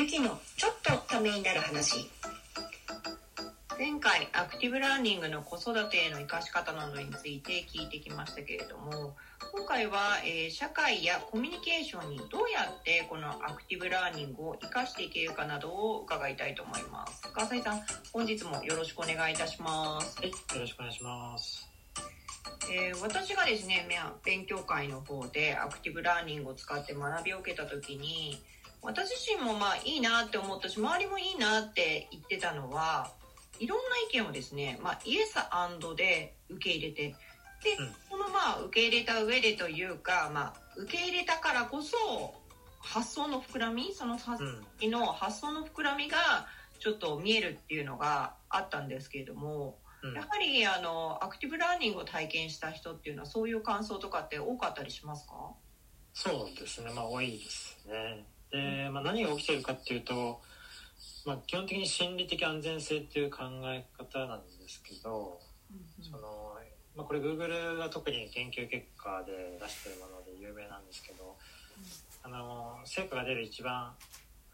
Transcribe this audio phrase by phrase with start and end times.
[0.00, 2.08] ゆきのちょっとためになる話。
[3.78, 9.14] 前回アクティブラーニングの子育てへの生かし方などについて聞いてきましたけれども
[9.52, 17.20] 今回は、えー、社会やコミュニケーションにどうやってこのアクティブラーニングを生かしていけるかなどを伺いたいと思います。
[17.34, 20.16] 川西さん本日もよろしくお願いいたします。
[20.18, 21.68] はいよろしくお願いします。
[22.72, 23.86] えー、私がですね
[24.24, 28.40] 勉強会の方でアクティブラーニングを使って学びを受けた時に
[28.82, 33.10] 私自身もまあいいなって思ったし周りもいいなって言ってたのは
[33.58, 35.34] いろんな意見をですね、まあ、イエス
[35.96, 37.14] で受け入れて
[37.62, 42.34] で、うん、このまあ受け入れた上でというか、まあ、受け入れたからこそ
[42.80, 44.40] 発想の膨らみその先
[44.88, 46.46] の発想の膨らみが
[46.78, 55.52] ちょっと見えるっていうのがあったんですけれども、うん、やはりあのアクティブラーニングを体験した人っていうのはそういう感想とかって多かったりしますか？
[56.14, 56.90] そうですね。
[56.94, 60.40] まあ多いですねで、まあ、何が起きてるかっていうと、
[61.24, 66.50] まあ、基本的に心理的安全性っていう考え方なんですけど、うん、その
[66.96, 71.36] まあ、これ Google が特に研究結果で出してるもので有名なんですけど、
[72.24, 73.94] うん、あの成果が出る一番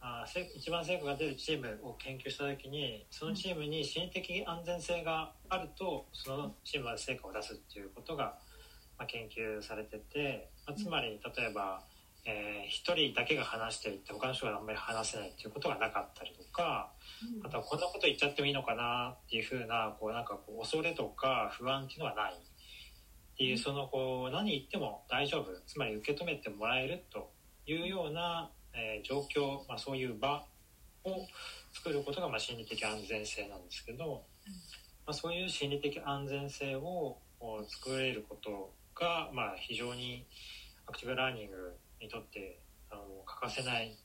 [0.00, 8.36] あ一番成果が出るチームを研究した時にそのチームに心理的安全性があるとそのチームは成果を出すっていうことが、
[8.98, 11.83] まあ、研究されてて、まあ、つまり例えば
[12.28, 16.91] えー、1人だけが話していて他の人があんまり話せないっていうことがなかったりとか、
[17.44, 22.36] あとはこんなこと言っちゃってもいいのかなっていうふうなこうなんかこう恐れとか不安っていうのはないっ
[23.36, 27.30] ていうそのこう何言っても大丈夫つまり受け止めてもらえると
[27.66, 30.44] いうような、えー、状況、まあ、そういう場
[31.04, 31.10] を
[31.72, 34.24] 作ることがまあ心理的安全性なんですけど、
[35.06, 37.19] まあ、そういう心理的安全性を
[37.69, 40.27] 作れることがまあ非常に
[40.86, 43.97] アクティブラーニングにとってあの欠かせない、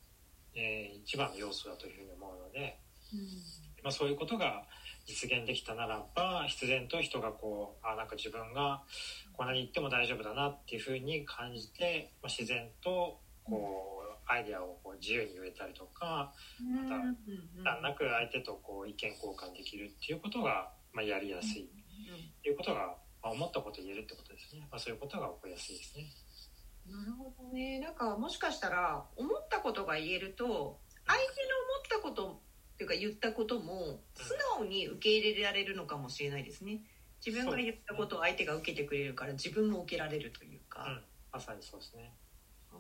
[0.56, 2.80] えー、一番の要素だというふうに思うので、
[3.14, 3.20] うん、
[3.84, 4.64] まあ、そういうことが
[5.06, 8.84] 実現できたならば必然と人がこうあなんか自分が
[9.34, 16.84] こんなに言っても大丈夫だなっていうふうに感じて、まあ、自然とこう、アイデアをこう自由に言えたりとかま
[17.66, 21.70] た難なく相手とこう意見交換できるっていうことが、まあ、やりやすい。
[22.42, 26.10] っていうことが、まあ、思ったこと言えるってことですね、まあ、そういうことが起こりやすいですね。
[26.88, 27.80] なるほどね。
[27.80, 31.26] なんかもしかしたら思ったことが言えると相手
[32.00, 32.42] の思ったこと
[32.74, 36.82] っていうか言ったことも素直に受け入れられるのかもしれないですね。
[37.26, 42.14] 自分が言ったことを相手が受けてくれるから自分も受けられるというか、うん、まさにそうですね。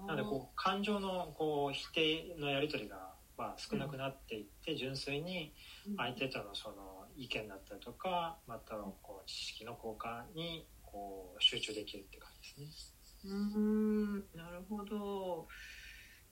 [0.07, 5.53] なのでこう感情のこう否定のやり取りがまあ少なくなっていって、うん、純粋に
[5.97, 13.01] 相手とのその意見だったりとかまたこう知識の交換にこう集中できるって感じですね。
[13.23, 13.80] うん
[14.77, 15.47] ほど。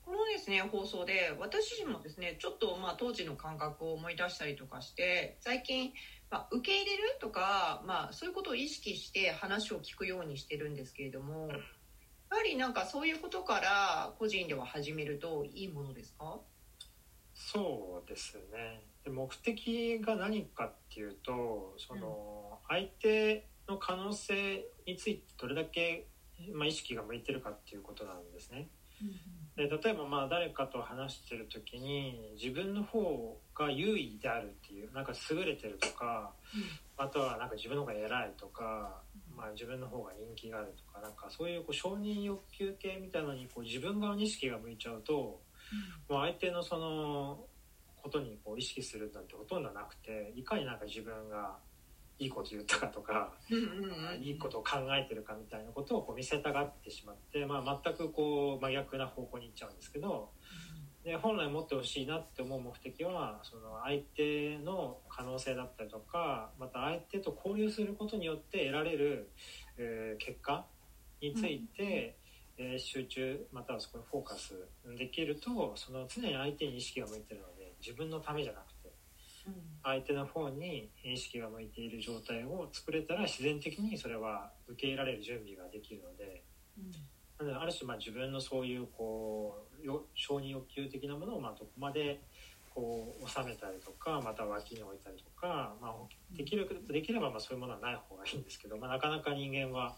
[0.05, 5.91] このですね放送で私自身もですねちょっとまあ当時の感覚を思い出したりとかして最近、
[6.31, 16.39] まあ、受け入れるとか、まあ、そういうことを意識して話を聞くようにしてるんですけれどもやはりなんかそういうことから個人では始めるといいものですか？
[17.35, 18.81] そうですね。
[19.03, 26.07] で目的が何かっていうとその相手の可能性についてどれだけ
[26.53, 28.69] まあ、意識が向いてるかっていうことなんですね。
[29.55, 36.33] で例えばまあ誰かと話してる時に自分の方が優位であるっていうなんか優れてるとか、
[36.97, 39.01] あとはなんか自分の方が偉いとか、
[39.35, 45.41] まあ、自分の方が人気があるとかなんかそういうこう承認欲求系みたいなのにこう自分側に意識が向いちゃうと、も
[46.09, 47.39] う相手のその
[48.01, 51.57] ことにこう意識するなんてほとんどなくていかになんか自分が
[52.19, 53.31] いいこと言ったかとか、
[54.21, 60.29] いいことを考えてるかみたいなことをこう見せたがってしまって、まあ、全くこう真逆な方向に行っちゃうんですけど、
[61.03, 69.29] で本来持ってほしいなって思う目的はその相手の可能性だったりとかまた相手と交流することによって得られる、
[69.77, 70.65] えー、結果
[71.21, 72.17] について、
[72.57, 74.67] えー、集中またはそこにフォーカス
[74.97, 78.68] できるとその常に相手に意識が向いてるので自分のためじゃなくて。
[79.83, 86.43] 相手の方に意識が向いている状態を作れたら自然的にそれは受け入れられる準備ができるので、
[86.77, 92.21] うん、なのである種まあ自分のそういうこう承認欲求的なものをまあどこまで
[92.73, 95.93] こう収めたりとかまた脇に置いたりとか、まあ、
[96.35, 99.95] できるできればまあそういうものはない方がいいんですけど、まあ、なかなか人間は、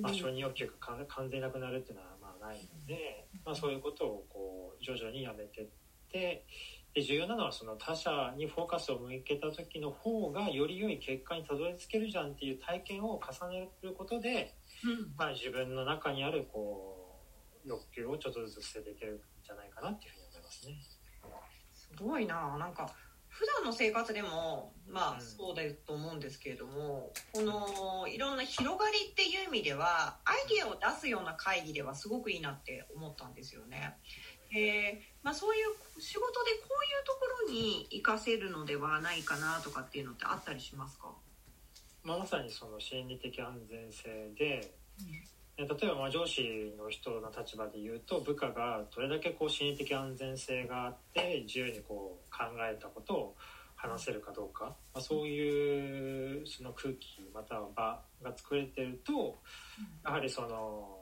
[0.00, 0.72] まあ、承認欲求が
[1.06, 5.66] 完全なくなるっていうのはまあないので、まあ、そういうことをこう徐々にやめてっ
[6.10, 6.44] て。
[6.94, 17.20] で重要なのはその他者にフォーカスを向けた時の方がより良い結果にたどり着けるじゃんっていう体験を重ねることで、うん、まあ、自分の中にあるこ
[17.64, 20.74] う欲求をちょっとずつ捨てていけるんじゃないかなっていうふうに思いますね。
[21.72, 22.90] すごいななんか
[23.28, 33.96] 普段の生活でもまあうんそうだと思うんですけれども、このいろんな広がりっていう意味ではアイディアを出すような会議ではすごくいいなって思ったんですよね。
[34.50, 41.12] えーまあ、そういう仕事でこういうところに活かせるのではないかなとかっていうのってあったりしますか、
[42.02, 44.72] まあ、まさにその心理的安全性で
[45.58, 53.36] え例えばまあ上司の人の立場で言うと部下がどれだけこう心理的安全性があって自由にこう考えたことを
[53.74, 59.38] 話せるかどうか、まあ、そういうその空気または場が作れてると
[60.04, 60.97] やはりその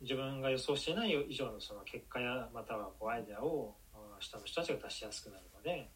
[0.00, 5.90] 自分が予想していない以上のその結果やまたはこうアイデアをあ下の人たちが出しやすくなるので、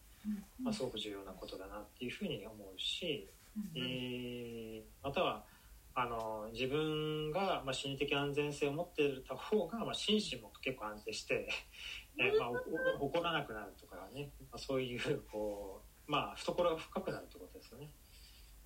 [0.62, 3.28] まあ、すごく重要なことだなっていうふうに思うし。
[3.74, 5.44] えーまたは
[5.94, 11.48] あの自分が、まあ、心理的安全性を持っていた方が、まあ、心身も結構安定して、
[12.18, 12.50] えーまあ、
[12.98, 17.90] 怒らなくなるとかね、まあ、そういうこう、まあ、懐が深くなるってことですよね。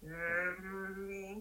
[0.03, 1.39] うん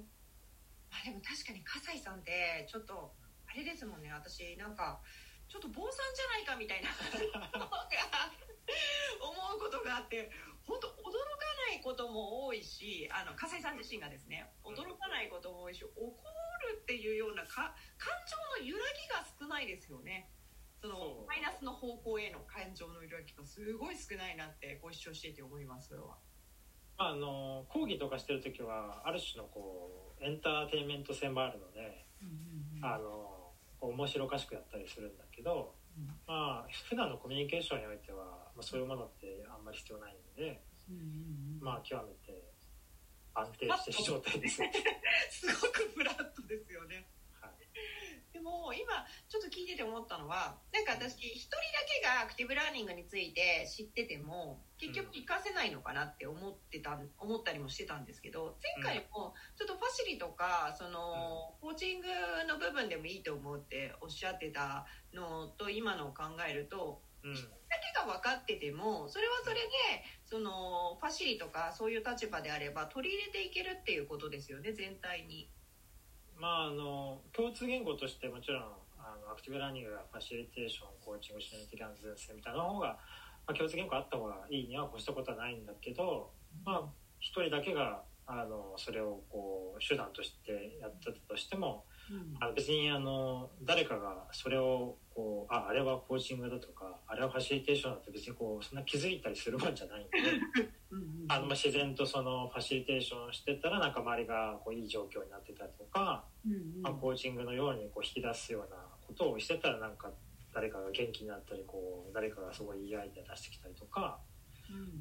[0.89, 3.25] まあでも確かに笠井さんってちょっとあ
[3.56, 4.12] れですもんね。
[4.12, 5.02] 私なんか
[5.48, 6.90] ちょっと坊さんじゃないかみたいな。
[9.22, 10.31] 思うことがあって。
[10.66, 11.06] 本当驚か
[11.69, 18.12] ないことも多いしあの笠井さん自身がですね驚かないことも多いし怒るっていうようなか感
[18.57, 20.31] 情の揺らぎが少ないですよね。
[20.81, 26.18] そのマイナスの方向への感情の揺らぎがすごい少ないなってご一緒していて思いますそれは。
[26.98, 32.06] まあ、あの講義とかしてる時はある種のこうエンターテインメント性もあるので
[32.81, 33.35] あのこう
[33.88, 40.62] 面白おかしくやったりするんだけど、うんまあ普段のコミュニケーションにおいては、まあ、そういうものってあんまり必要ないので、
[41.62, 42.44] まあ極めて
[43.34, 44.72] 安定してる状態ですね。
[45.32, 47.08] すごくフラットですよね。
[47.75, 62.07] はいでも今ちょっと聞いてて思ったのはなんか私一人だけがアクティブラーニングについて知ってても結局活かせないのかなって思ってた思ったりもしてたんですけど前回もちょっとファシリとかそのコーチング
[62.45, 67.39] の部分でもいいと思うっておっしゃってたのと今のを考えるとうんだ
[67.80, 69.62] けが分かっててもそれはそれで
[70.25, 75.50] そのファシリとかそういう立場であれば取り入れていけるっていうことですよね全体に。
[76.40, 78.62] まああの共通言語としてもちろん
[79.00, 82.98] あのアクティブラーニングやファシリテーションコーチング心理的安全性みたいな方が、ま
[83.48, 86.32] あ、共通言語あった方がいいには越したことはないんだけど
[86.66, 86.84] まあ
[87.20, 91.86] 一人だけがあのそれをこう手段としてやってたとしても
[92.40, 100.10] あの別にあの誰かがそれをこうああれはコーチングだとかあれはファシリテーションだって別にこうそんな気づいたりするもんじゃないんで
[101.36, 106.24] あのまあ自然とそのファシリテーションしてたらなんか周りがこういい状況になってたりとか、
[106.82, 110.10] まあ、コーチングのようにこう引き出すようなことをしてたらなんか
[110.54, 114.20] 誰かが元気になったりこう誰かがすごいいいアイデア出してきたりとか、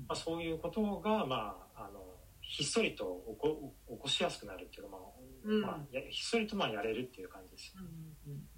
[0.09, 2.01] まあ、そういうことがまああの
[2.41, 5.01] ひっそりと起こ起こしやすくなるっていうか、まあ
[5.45, 7.83] うんまあ、やひっそりとまあやれるっていう感じですよ。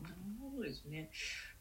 [0.01, 1.11] なるほどですね。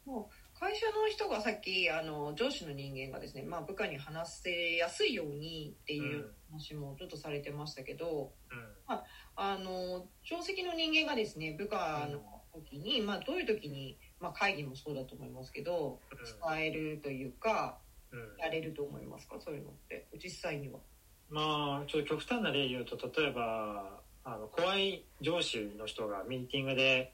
[0.06, 8.32] もう会社の人がさっきあの上司の人間がですね、まあ、部下に話せやすいようにっていう話もちょっとされてましたけど、
[8.88, 9.00] うん。
[9.38, 12.22] あの定石の人間がですね部下の
[12.54, 17.78] 時に、まあ、どういう時に、まあ、会議もそうだと思いますけど使えるというか
[18.12, 18.38] うん。
[18.40, 19.36] やれると思いますか？
[19.44, 20.08] そういうのって。
[20.24, 20.80] 実際には。
[21.30, 27.14] まあちょっと極端な例言うと例えばあの怖い上司の人がミーティングで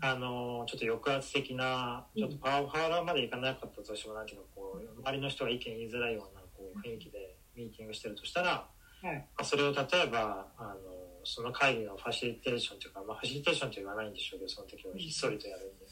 [0.00, 8.68] あのちょっと抑圧的なちょっとパワパワハラまでいかなかったとしてもなんけどこう周りの人が意見言いづらいようなこう雰囲気でミーティングしてるとしたら、
[9.02, 9.14] はい。
[9.16, 10.74] まあそれを例えばあの
[11.24, 15.86] その会議のファシリテーションというか、まあ、ファシリテーションとは言わないんでしょうけどその時はひっそりとやるんで、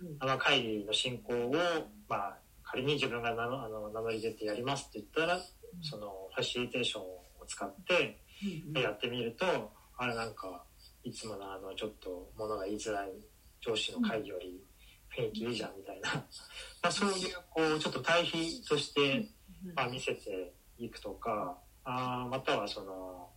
[0.00, 0.16] うん。
[0.18, 1.54] あの会議の進行を、
[2.08, 5.40] まあ、仮に自分が名のあの名乗り出てやりますって言ったら
[5.82, 8.18] そのファシリテーションを使って
[8.80, 9.46] やってみると
[9.98, 10.64] あれなんか
[11.02, 13.10] いつものあのちょっと物が言いづらい
[13.60, 14.60] 上司の会議より
[15.16, 16.24] 雰囲気いいじゃんみたいな、ま
[16.88, 19.26] あ、そういうこうちょっと対比として、
[19.74, 23.28] まあ、見せていくとかあーまたはその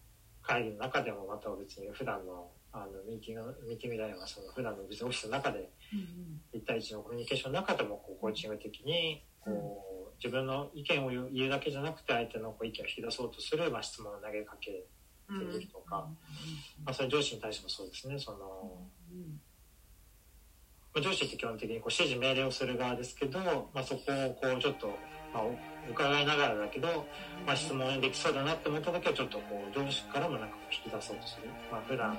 [0.41, 5.69] 会議の中でもまたは別に普段のあのミーティングミーティングではその普段の別にオフィスの中で
[6.55, 14.85] 1対1のコミュニケーションの中でもこうコーチング的にこう自分の意見を言うだけじゃなくて相手のこう意見を引き出そうとする、まあ、質問を投げかけて
[15.27, 16.07] みるとか、
[16.83, 18.17] まあ、それ上司に対してもそうですね。
[18.17, 18.87] その、
[20.93, 23.39] まあ、上司って基本的にこう指示命令をする側ですけど、
[23.73, 24.87] まあ、そこをこうちょっと、
[25.33, 25.57] まあ、お
[25.91, 27.05] 伺いながらだけど、
[27.45, 32.17] まあ、質問できそうだなって思った時はちょっとこう上司からもなんか引き出そうとする、まあ普段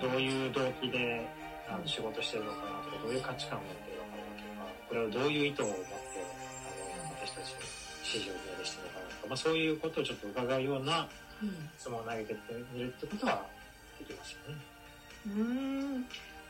[0.00, 1.26] どういう動機で
[1.68, 7.66] あの仕事してるのかなとかどういう価値観を持ってるのかなとかこれをどういう意図を持ってあの私たちに
[8.06, 11.08] 指示を命令してるのかなとか、まあ、そういうことをちょっと伺うような
[11.42, 11.70] うん。
[11.78, 12.34] 質問を投げて
[12.72, 13.46] みるってことは
[13.98, 14.58] できますよね。
[15.26, 16.06] うーん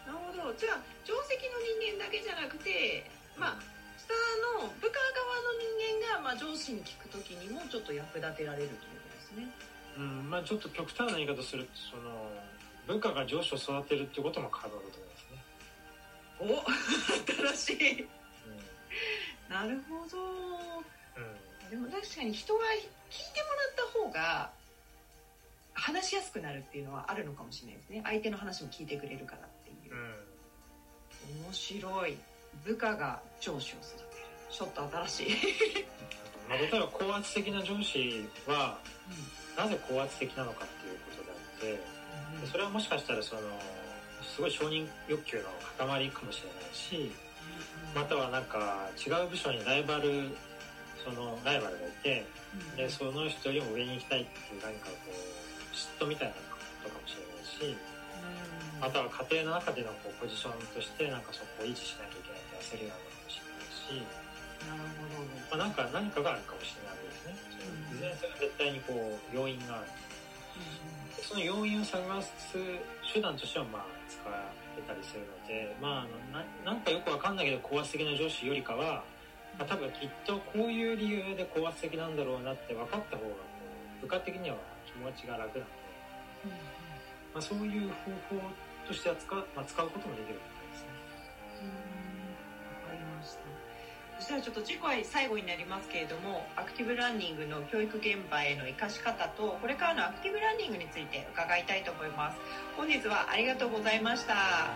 [0.08, 0.56] なるほど。
[0.56, 3.04] じゃあ定石の人間だけじゃなくて
[3.36, 3.60] まあ
[4.00, 4.16] 下
[4.64, 9.52] の部下側の人間が、まあ、上司に聞くときにもちょっと役立てられるということですね。
[9.98, 12.30] うんまあ、ちょっと極端な言い方するとその
[12.86, 14.96] 部下が上司を育てるってことも可能だと
[16.40, 16.64] 思いますね。
[17.44, 18.08] お新しい。
[19.50, 20.18] なるほど。
[21.20, 21.20] う
[21.66, 21.70] ん。
[21.70, 22.60] でも確かに人は
[23.10, 24.50] 聞いてもらった方が
[25.74, 28.00] 話しやすくなるっていうのはあるのかもしれないですね。
[28.04, 29.48] 相手の話も聞いてくれるから
[29.90, 30.00] ううん。
[30.00, 30.28] うん
[31.44, 32.16] 面白い。
[32.64, 34.08] 部下が上司を育てる。
[34.50, 35.26] ちょっと新しい、
[36.48, 38.78] まあ、例えば高圧的な上司は
[39.56, 41.22] なぜ高圧的なのかっていうこ
[41.60, 43.42] とであってそれはもしかしたらその
[44.22, 45.44] すごい承認欲求の
[45.76, 47.12] 塊かもしれないし
[47.94, 50.30] またはなんか違う部署にライバル
[51.04, 52.24] そのライバルがいて
[52.76, 56.40] でその人よりも上に行きたいっていう何かこう嫉妬みたいなこ
[56.82, 57.16] とかもし
[57.60, 57.76] れないし
[58.80, 64.06] または家庭の中でのこうポジションとしてなんかそこを維持しなきゃいけないって焦りがあるのかもしれないし、
[64.66, 65.26] なるほど。
[65.26, 67.34] ねまあ、なんか何かがあるかもしれないですね。
[67.90, 67.98] うん。
[67.98, 69.90] いずれにせよ絶対にこう要因がある。
[71.16, 72.58] でその要因を探す
[73.12, 79.02] 手段としてはまあ使えたりするので、まあななんかよくわかんないけど高圧的な上司よりかは、
[79.58, 83.34] まあ、多分きっとこういう理由で高圧的なんだろうなって分かった方がこ
[84.02, 84.56] う部下的には
[84.86, 86.54] 気持ちが楽なので、
[87.34, 88.40] まあ、そういう方法
[88.86, 90.88] として扱う,、まあ、使うこともできるみたいですね。
[92.82, 93.40] わかりました。
[94.18, 102.38] そしたらちょっと次回最後になりますけれどもアクティブランニングの教育現場への生かし方とこれからのアクティブランニングについて伺いたいと思います。
[102.76, 104.66] 本日はありがとうございました。